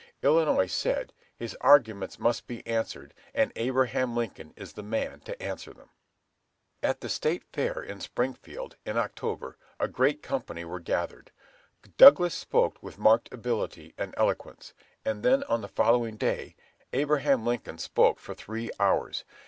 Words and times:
Illinois 0.23 0.65
said, 0.65 1.13
"His 1.37 1.55
arguments 1.61 2.17
must 2.17 2.47
be 2.47 2.65
answered, 2.65 3.13
and 3.35 3.51
Abraham 3.55 4.15
Lincoln 4.15 4.51
is 4.57 4.73
the 4.73 4.81
man 4.81 5.19
to 5.25 5.39
answer 5.39 5.73
them!" 5.75 5.91
At 6.81 7.01
the 7.01 7.07
State 7.07 7.43
Fair 7.53 7.85
at 7.85 8.01
Springfield, 8.01 8.77
in 8.83 8.97
October, 8.97 9.57
a 9.79 9.87
great 9.87 10.23
company 10.23 10.65
were 10.65 10.79
gathered. 10.79 11.29
Douglas 11.97 12.33
spoke 12.33 12.81
with 12.81 12.97
marked 12.97 13.31
ability 13.31 13.93
and 13.95 14.15
eloquence, 14.17 14.73
and 15.05 15.21
then 15.21 15.43
on 15.43 15.61
the 15.61 15.67
following 15.67 16.17
day, 16.17 16.55
Abraham 16.93 17.45
Lincoln 17.45 17.77
spoke 17.77 18.17
for 18.17 18.33
three 18.33 18.71
hours. 18.79 19.23